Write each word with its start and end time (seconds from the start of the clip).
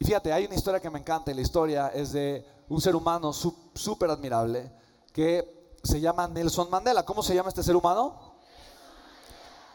Y 0.00 0.06
fíjate, 0.06 0.32
hay 0.32 0.46
una 0.46 0.54
historia 0.54 0.80
que 0.80 0.88
me 0.88 0.98
encanta 0.98 1.30
y 1.30 1.34
la 1.34 1.42
historia 1.42 1.88
es 1.88 2.12
de 2.12 2.42
un 2.70 2.80
ser 2.80 2.96
humano 2.96 3.34
súper 3.34 4.08
admirable 4.08 4.72
que 5.12 5.76
se 5.82 6.00
llama 6.00 6.26
Nelson 6.26 6.70
Mandela. 6.70 7.04
¿Cómo 7.04 7.22
se 7.22 7.34
llama 7.34 7.50
este 7.50 7.62
ser 7.62 7.76
humano? 7.76 8.18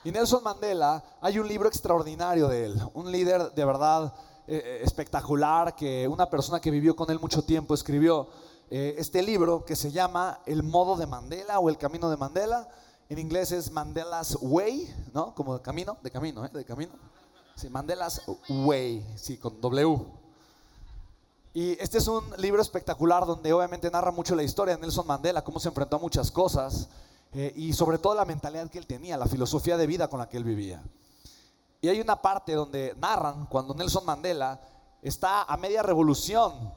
Y 0.03 0.11
Nelson 0.11 0.43
Mandela, 0.43 1.03
hay 1.21 1.37
un 1.37 1.47
libro 1.47 1.69
extraordinario 1.69 2.47
de 2.47 2.65
él, 2.65 2.81
un 2.95 3.11
líder 3.11 3.53
de 3.53 3.65
verdad 3.65 4.15
eh, 4.47 4.61
eh, 4.65 4.79
espectacular 4.83 5.75
que 5.75 6.07
una 6.07 6.27
persona 6.27 6.59
que 6.59 6.71
vivió 6.71 6.95
con 6.95 7.11
él 7.11 7.19
mucho 7.19 7.43
tiempo 7.43 7.75
escribió 7.75 8.27
eh, 8.71 8.95
este 8.97 9.21
libro 9.21 9.63
que 9.63 9.75
se 9.75 9.91
llama 9.91 10.39
El 10.47 10.63
modo 10.63 10.97
de 10.97 11.05
Mandela 11.05 11.59
o 11.59 11.69
El 11.69 11.77
camino 11.77 12.09
de 12.09 12.17
Mandela. 12.17 12.67
En 13.09 13.19
inglés 13.19 13.51
es 13.51 13.69
Mandela's 13.69 14.39
Way, 14.41 14.91
¿no? 15.13 15.35
Como 15.35 15.55
de 15.55 15.61
camino, 15.61 15.97
de 16.01 16.09
camino, 16.09 16.43
¿eh? 16.43 16.49
De 16.51 16.65
camino. 16.65 16.93
Sí, 17.55 17.69
Mandela's 17.69 18.21
Way, 18.49 19.13
sí, 19.15 19.37
con 19.37 19.61
W. 19.61 20.05
Y 21.53 21.81
este 21.81 21.99
es 21.99 22.07
un 22.09 22.21
libro 22.37 22.61
espectacular 22.61 23.25
donde 23.25 23.53
obviamente 23.53 23.89
narra 23.89 24.11
mucho 24.11 24.35
la 24.35 24.43
historia 24.43 24.75
de 24.75 24.81
Nelson 24.81 25.07
Mandela, 25.07 25.41
cómo 25.41 25.57
se 25.61 25.69
enfrentó 25.69 25.95
a 25.95 25.99
muchas 25.99 26.29
cosas 26.31 26.89
eh, 27.31 27.53
y 27.55 27.71
sobre 27.71 27.97
todo 27.97 28.13
la 28.13 28.25
mentalidad 28.25 28.69
que 28.69 28.77
él 28.77 28.85
tenía, 28.85 29.15
la 29.15 29.25
filosofía 29.25 29.77
de 29.77 29.87
vida 29.87 30.09
con 30.09 30.19
la 30.19 30.27
que 30.27 30.35
él 30.35 30.43
vivía. 30.43 30.83
Y 31.79 31.87
hay 31.87 32.01
una 32.01 32.21
parte 32.21 32.53
donde 32.55 32.93
narran 32.97 33.45
cuando 33.45 33.73
Nelson 33.73 34.05
Mandela 34.05 34.59
está 35.01 35.43
a 35.43 35.55
media 35.55 35.81
revolución, 35.81 36.73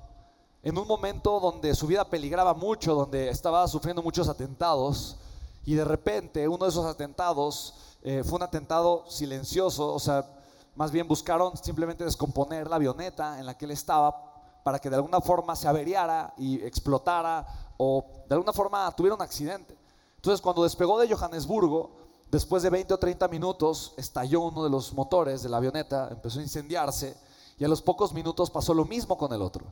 en 0.63 0.79
un 0.79 0.87
momento 0.87 1.41
donde 1.41 1.74
su 1.74 1.88
vida 1.88 2.09
peligraba 2.09 2.55
mucho, 2.55 2.95
donde 2.95 3.30
estaba 3.30 3.66
sufriendo 3.66 4.01
muchos 4.01 4.29
atentados, 4.29 5.16
y 5.65 5.74
de 5.74 5.85
repente 5.85 6.47
uno 6.47 6.66
de 6.66 6.71
esos 6.71 6.87
atentados 6.87 7.74
eh, 8.05 8.23
fue 8.24 8.37
un 8.37 8.45
atentado 8.45 9.05
silencioso, 9.09 9.93
o 9.93 9.99
sea, 9.99 10.38
más 10.78 10.92
bien 10.92 11.09
buscaron 11.09 11.56
simplemente 11.56 12.05
descomponer 12.05 12.68
la 12.70 12.77
avioneta 12.77 13.41
en 13.41 13.46
la 13.46 13.59
que 13.59 13.64
él 13.64 13.73
estaba 13.73 14.60
para 14.62 14.78
que 14.78 14.88
de 14.88 14.95
alguna 14.95 15.20
forma 15.20 15.56
se 15.56 15.66
averiara 15.66 16.32
y 16.38 16.62
explotara 16.64 17.45
o 17.79 18.07
de 18.29 18.35
alguna 18.37 18.52
forma 18.52 18.88
tuviera 18.93 19.16
un 19.16 19.20
accidente. 19.20 19.76
Entonces 20.15 20.40
cuando 20.40 20.62
despegó 20.62 21.01
de 21.01 21.12
Johannesburgo, 21.12 21.90
después 22.30 22.62
de 22.62 22.70
20 22.70 22.95
o 22.95 22.96
30 22.96 23.26
minutos, 23.26 23.93
estalló 23.96 24.43
uno 24.43 24.62
de 24.62 24.70
los 24.70 24.93
motores 24.93 25.43
de 25.43 25.48
la 25.48 25.57
avioneta, 25.57 26.10
empezó 26.12 26.38
a 26.38 26.43
incendiarse 26.43 27.16
y 27.59 27.65
a 27.65 27.68
los 27.68 27.82
pocos 27.82 28.13
minutos 28.13 28.48
pasó 28.48 28.73
lo 28.73 28.85
mismo 28.85 29.18
con 29.18 29.32
el 29.32 29.42
otro. 29.42 29.65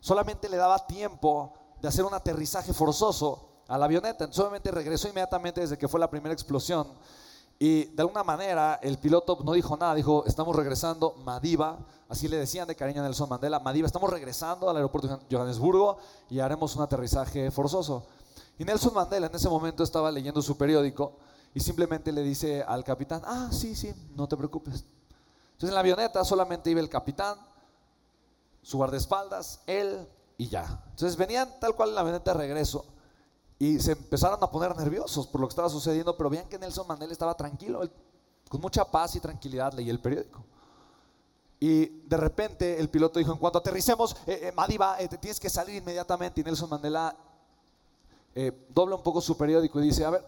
Solamente 0.00 0.48
le 0.48 0.56
daba 0.56 0.86
tiempo 0.86 1.52
de 1.82 1.88
hacer 1.88 2.06
un 2.06 2.14
aterrizaje 2.14 2.72
forzoso 2.72 3.50
a 3.68 3.76
la 3.76 3.84
avioneta. 3.84 4.24
Entonces 4.24 4.40
obviamente 4.40 4.70
regresó 4.70 5.08
inmediatamente 5.08 5.60
desde 5.60 5.76
que 5.76 5.88
fue 5.88 6.00
la 6.00 6.08
primera 6.08 6.32
explosión 6.32 6.86
y 7.58 7.84
de 7.84 8.02
alguna 8.02 8.24
manera 8.24 8.80
el 8.82 8.98
piloto 8.98 9.38
no 9.44 9.52
dijo 9.52 9.76
nada, 9.76 9.94
dijo, 9.94 10.24
estamos 10.26 10.54
regresando, 10.56 11.14
Madiba, 11.24 11.78
así 12.08 12.28
le 12.28 12.36
decían 12.36 12.66
de 12.66 12.74
cariño 12.74 13.00
a 13.00 13.04
Nelson 13.04 13.28
Mandela, 13.28 13.60
Madiba, 13.60 13.86
estamos 13.86 14.10
regresando 14.10 14.68
al 14.68 14.76
aeropuerto 14.76 15.08
de 15.08 15.18
Johannesburgo 15.30 15.98
y 16.30 16.40
haremos 16.40 16.74
un 16.76 16.82
aterrizaje 16.82 17.50
forzoso. 17.50 18.04
Y 18.58 18.64
Nelson 18.64 18.94
Mandela 18.94 19.26
en 19.26 19.34
ese 19.34 19.48
momento 19.48 19.82
estaba 19.82 20.10
leyendo 20.10 20.42
su 20.42 20.56
periódico 20.56 21.12
y 21.54 21.60
simplemente 21.60 22.10
le 22.10 22.22
dice 22.22 22.62
al 22.62 22.82
capitán, 22.82 23.22
ah, 23.24 23.48
sí, 23.52 23.76
sí, 23.76 23.92
no 24.16 24.28
te 24.28 24.36
preocupes. 24.36 24.84
Entonces 25.52 25.68
en 25.68 25.74
la 25.74 25.80
avioneta 25.80 26.24
solamente 26.24 26.70
iba 26.70 26.80
el 26.80 26.88
capitán, 26.88 27.38
su 28.62 28.76
guardaespaldas, 28.78 29.60
él 29.66 30.08
y 30.36 30.48
ya. 30.48 30.82
Entonces 30.90 31.16
venían 31.16 31.48
tal 31.60 31.76
cual 31.76 31.90
en 31.90 31.94
la 31.94 32.00
avioneta 32.00 32.32
de 32.32 32.38
regreso. 32.38 32.84
Y 33.64 33.80
se 33.80 33.92
empezaron 33.92 34.38
a 34.42 34.50
poner 34.50 34.76
nerviosos 34.76 35.26
por 35.26 35.40
lo 35.40 35.46
que 35.48 35.52
estaba 35.52 35.70
sucediendo, 35.70 36.14
pero 36.18 36.28
vean 36.28 36.46
que 36.46 36.58
Nelson 36.58 36.86
Mandela 36.86 37.12
estaba 37.12 37.34
tranquilo, 37.34 37.80
con 38.46 38.60
mucha 38.60 38.84
paz 38.84 39.16
y 39.16 39.20
tranquilidad 39.20 39.72
leía 39.72 39.90
el 39.90 40.00
periódico. 40.00 40.44
Y 41.58 41.86
de 42.06 42.16
repente 42.18 42.78
el 42.78 42.90
piloto 42.90 43.18
dijo, 43.18 43.32
en 43.32 43.38
cuanto 43.38 43.58
aterricemos, 43.58 44.16
eh, 44.26 44.48
eh 44.48 44.52
Madiba, 44.52 45.00
eh, 45.00 45.08
te 45.08 45.16
tienes 45.16 45.40
que 45.40 45.48
salir 45.48 45.76
inmediatamente. 45.76 46.42
Y 46.42 46.44
Nelson 46.44 46.68
Mandela 46.68 47.16
eh, 48.34 48.52
dobla 48.68 48.96
un 48.96 49.02
poco 49.02 49.22
su 49.22 49.34
periódico 49.34 49.80
y 49.80 49.84
dice, 49.84 50.04
a 50.04 50.10
ver, 50.10 50.26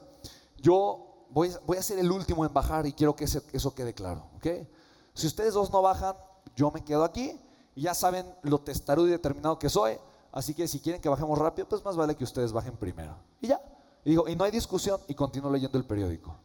yo 0.57 1.27
voy, 1.29 1.53
voy 1.67 1.77
a 1.77 1.83
ser 1.83 1.99
el 1.99 2.11
último 2.11 2.47
en 2.47 2.55
bajar 2.55 2.87
y 2.87 2.95
quiero 2.95 3.15
que 3.15 3.27
eso 3.27 3.75
quede 3.75 3.93
claro. 3.93 4.31
¿okay? 4.37 4.67
Si 5.13 5.27
ustedes 5.27 5.53
dos 5.53 5.71
no 5.71 5.83
bajan, 5.83 6.17
yo 6.57 6.71
me 6.71 6.83
quedo 6.83 7.05
aquí 7.05 7.39
y 7.75 7.83
ya 7.83 7.93
saben 7.93 8.35
lo 8.41 8.63
testarudo 8.63 9.09
y 9.09 9.11
determinado 9.11 9.59
que 9.59 9.69
soy. 9.69 9.99
Así 10.37 10.53
que 10.53 10.69
si 10.69 10.81
quieren 10.81 11.01
que 11.01 11.09
bajemos 11.09 11.39
rápido, 11.39 11.67
pues 11.67 11.83
más 11.83 11.97
vale 11.97 12.15
que 12.15 12.23
ustedes 12.23 12.53
bajen 12.53 12.77
primero. 12.77 13.17
Y 13.41 13.47
ya. 13.47 13.61
Y 14.05 14.13
y 14.13 14.37
no 14.37 14.45
hay 14.45 14.51
discusión 14.51 15.01
y 15.09 15.15
continúo 15.15 15.51
leyendo 15.51 15.79
el 15.79 15.87
periódico. 15.87 16.37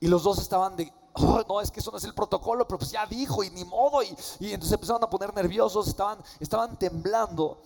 Y 0.00 0.08
los 0.08 0.24
dos 0.24 0.40
estaban 0.40 0.74
de, 0.74 0.92
oh, 1.12 1.44
no, 1.48 1.60
es 1.60 1.70
que 1.70 1.78
eso 1.78 1.92
no 1.92 1.98
es 1.98 2.02
el 2.02 2.12
protocolo, 2.12 2.66
pero 2.66 2.78
pues 2.78 2.90
ya 2.90 3.06
dijo 3.06 3.44
y 3.44 3.50
ni 3.50 3.64
modo. 3.64 4.02
Y, 4.02 4.08
y 4.40 4.52
entonces 4.52 4.72
empezaron 4.72 5.04
a 5.04 5.08
poner 5.08 5.32
nerviosos, 5.32 5.86
estaban, 5.86 6.18
estaban 6.40 6.76
temblando 6.76 7.58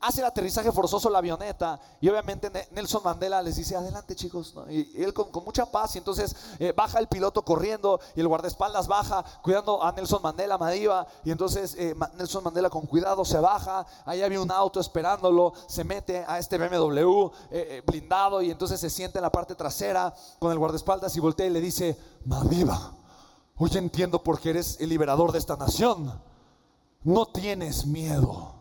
hace 0.00 0.20
el 0.20 0.26
aterrizaje 0.26 0.70
forzoso 0.70 1.10
la 1.10 1.18
avioneta 1.18 1.80
y 2.00 2.08
obviamente 2.08 2.50
Nelson 2.70 3.02
Mandela 3.04 3.42
les 3.42 3.56
dice, 3.56 3.76
adelante 3.76 4.14
chicos, 4.14 4.54
y, 4.70 5.02
él 5.02 5.12
con, 5.12 5.28
mucha 5.44 5.66
paz 5.66 5.94
y 5.94 5.98
entonces 5.98 6.34
eh, 6.58 6.72
baja 6.76 6.98
el 6.98 7.08
piloto 7.08 7.42
corriendo 7.42 8.00
y 8.14 8.20
el 8.20 8.28
guardaespaldas 8.28 8.86
baja 8.86 9.24
cuidando 9.42 9.82
a 9.82 9.92
Nelson 9.92 10.22
Mandela, 10.22 10.58
Madiba, 10.58 11.06
y 11.24 11.30
entonces 11.30 11.74
eh, 11.78 11.94
Nelson 12.16 12.44
Mandela 12.44 12.70
con 12.70 12.86
cuidado 12.86 13.24
se 13.24 13.38
baja, 13.38 13.86
ahí 14.04 14.22
había 14.22 14.40
un 14.40 14.50
auto 14.50 14.80
esperándolo, 14.80 15.52
se 15.66 15.84
mete 15.84 16.24
a 16.26 16.38
este 16.38 16.58
BMW 16.58 17.30
eh, 17.50 17.82
blindado 17.86 18.40
y 18.42 18.50
entonces 18.50 18.80
se 18.80 18.90
siente 18.90 19.18
en 19.18 19.22
la 19.22 19.32
parte 19.32 19.54
trasera 19.54 20.14
con 20.38 20.52
el 20.52 20.58
guardaespaldas 20.58 21.16
y 21.16 21.20
voltea 21.20 21.46
y 21.46 21.50
le 21.50 21.60
dice, 21.60 21.98
Madiba, 22.24 22.92
hoy 23.56 23.70
entiendo 23.74 24.22
por 24.22 24.40
qué 24.40 24.50
eres 24.50 24.76
el 24.80 24.88
liberador 24.88 25.32
de 25.32 25.38
esta 25.38 25.56
nación, 25.56 26.20
no 27.02 27.26
tienes 27.26 27.86
miedo. 27.86 28.57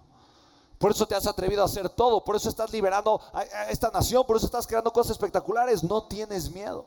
Por 0.77 0.91
eso 0.91 1.07
te 1.07 1.15
has 1.15 1.25
atrevido 1.25 1.63
a 1.63 1.65
hacer 1.65 1.89
todo, 1.89 2.23
por 2.23 2.35
eso 2.35 2.49
estás 2.49 2.71
liberando 2.71 3.19
a, 3.33 3.43
esta 3.69 3.89
nación, 3.89 4.25
por 4.27 4.37
eso 4.37 4.45
estás 4.45 4.67
creando 4.67 4.93
cosas 4.93 5.13
espectaculares, 5.13 5.83
no 5.83 6.03
tienes 6.03 6.51
miedo. 6.51 6.85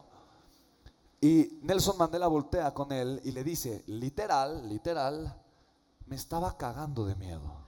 Y 1.20 1.58
Nelson 1.62 1.98
Mandela 1.98 2.28
voltea 2.28 2.72
con 2.72 2.92
él 2.92 3.20
y 3.24 3.32
le 3.32 3.42
dice, 3.42 3.82
literal, 3.86 4.68
literal, 4.68 5.34
me 6.06 6.16
estaba 6.16 6.56
cagando 6.56 7.04
de 7.04 7.14
miedo. 7.16 7.60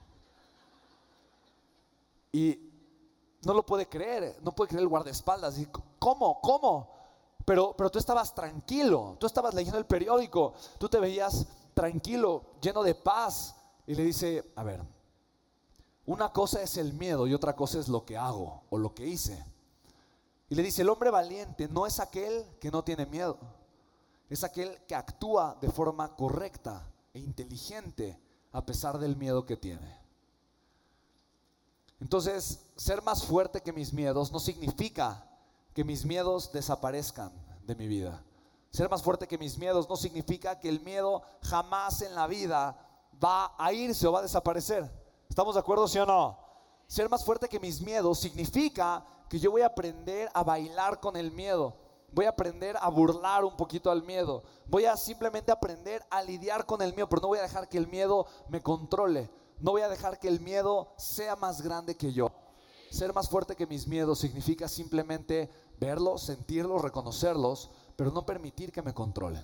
Y 2.31 2.71
no 3.43 3.53
lo 3.53 3.65
puede 3.65 3.87
creer, 3.87 4.39
no 4.41 4.53
puede 4.53 4.69
creer 4.69 4.83
el 4.83 4.89
guardaespaldas. 4.89 5.59
Y, 5.59 5.67
¿Cómo? 5.99 6.39
¿Cómo? 6.41 6.89
Pero, 7.45 7.75
pero 7.77 7.89
tú 7.89 7.99
estabas 7.99 8.33
tranquilo, 8.33 9.17
tú 9.19 9.27
estabas 9.27 9.53
leyendo 9.53 9.77
el 9.77 9.85
periódico, 9.85 10.53
tú 10.79 10.87
te 10.87 10.99
veías 10.99 11.45
tranquilo, 11.73 12.43
lleno 12.61 12.81
de 12.81 12.95
paz. 12.95 13.55
Y 13.85 13.95
le 13.95 14.03
dice, 14.03 14.53
a 14.55 14.63
ver, 14.63 14.81
una 16.05 16.31
cosa 16.33 16.61
es 16.61 16.77
el 16.77 16.93
miedo 16.93 17.27
y 17.27 17.33
otra 17.33 17.55
cosa 17.55 17.79
es 17.79 17.87
lo 17.87 18.05
que 18.05 18.17
hago 18.17 18.63
o 18.69 18.77
lo 18.77 18.93
que 18.93 19.07
hice. 19.07 19.43
Y 20.49 20.55
le 20.55 20.63
dice, 20.63 20.81
el 20.81 20.89
hombre 20.89 21.09
valiente 21.09 21.67
no 21.67 21.85
es 21.85 21.99
aquel 21.99 22.45
que 22.59 22.69
no 22.69 22.83
tiene 22.83 23.05
miedo, 23.05 23.37
es 24.29 24.43
aquel 24.43 24.77
que 24.85 24.95
actúa 24.95 25.57
de 25.61 25.71
forma 25.71 26.15
correcta 26.15 26.85
e 27.13 27.19
inteligente 27.19 28.19
a 28.51 28.65
pesar 28.65 28.99
del 28.99 29.15
miedo 29.15 29.45
que 29.45 29.57
tiene. 29.57 30.03
Entonces, 31.99 32.65
ser 32.75 33.01
más 33.01 33.23
fuerte 33.23 33.61
que 33.61 33.71
mis 33.71 33.93
miedos 33.93 34.31
no 34.31 34.39
significa 34.39 35.25
que 35.73 35.83
mis 35.83 36.05
miedos 36.05 36.51
desaparezcan 36.51 37.31
de 37.65 37.75
mi 37.75 37.87
vida. 37.87 38.21
Ser 38.71 38.89
más 38.89 39.01
fuerte 39.01 39.27
que 39.27 39.37
mis 39.37 39.57
miedos 39.57 39.87
no 39.87 39.95
significa 39.95 40.59
que 40.59 40.67
el 40.67 40.81
miedo 40.81 41.21
jamás 41.41 42.01
en 42.01 42.13
la 42.13 42.27
vida 42.27 42.77
va 43.23 43.55
a 43.57 43.71
irse 43.71 44.05
o 44.05 44.11
va 44.11 44.19
a 44.19 44.23
desaparecer. 44.23 45.02
¿Estamos 45.33 45.55
de 45.55 45.61
acuerdo, 45.61 45.87
sí 45.87 45.97
o 45.97 46.05
no? 46.05 46.37
Ser 46.85 47.09
más 47.09 47.25
fuerte 47.25 47.49
que 47.49 47.59
mis 47.59 47.81
miedos 47.81 48.19
significa 48.19 49.03
que 49.27 49.39
yo 49.39 49.49
voy 49.49 49.61
a 49.61 49.65
aprender 49.65 50.29
a 50.31 50.43
bailar 50.43 50.99
con 50.99 51.17
el 51.17 51.31
miedo. 51.31 51.75
Voy 52.11 52.25
a 52.25 52.29
aprender 52.29 52.77
a 52.79 52.87
burlar 52.89 53.43
un 53.43 53.57
poquito 53.57 53.89
al 53.89 54.03
miedo. 54.03 54.43
Voy 54.67 54.85
a 54.85 54.95
simplemente 54.95 55.51
aprender 55.51 56.05
a 56.11 56.21
lidiar 56.21 56.67
con 56.67 56.83
el 56.83 56.93
miedo, 56.93 57.09
pero 57.09 57.23
no 57.23 57.29
voy 57.29 57.39
a 57.39 57.41
dejar 57.41 57.67
que 57.67 57.79
el 57.79 57.87
miedo 57.87 58.27
me 58.47 58.61
controle. 58.61 59.27
No 59.59 59.71
voy 59.71 59.81
a 59.81 59.89
dejar 59.89 60.19
que 60.19 60.27
el 60.27 60.39
miedo 60.39 60.93
sea 60.97 61.35
más 61.35 61.63
grande 61.63 61.97
que 61.97 62.13
yo. 62.13 62.29
Ser 62.91 63.11
más 63.11 63.27
fuerte 63.27 63.55
que 63.55 63.65
mis 63.65 63.87
miedos 63.87 64.19
significa 64.19 64.67
simplemente 64.67 65.49
verlos, 65.79 66.21
sentirlos, 66.21 66.79
reconocerlos, 66.79 67.71
pero 67.95 68.11
no 68.11 68.23
permitir 68.23 68.71
que 68.71 68.83
me 68.83 68.93
controlen. 68.93 69.43